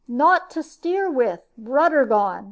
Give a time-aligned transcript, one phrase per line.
[0.07, 1.41] "Naught to steer with.
[1.59, 2.39] Rudder gone!"